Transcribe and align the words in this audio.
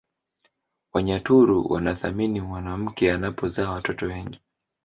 Wanyaturu 0.93 1.71
wanathamini 1.71 2.41
mwanamke 2.41 3.11
anapozaa 3.13 3.69
watoto 3.71 4.05
wengi 4.05 4.39